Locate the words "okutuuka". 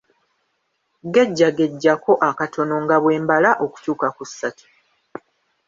3.65-4.07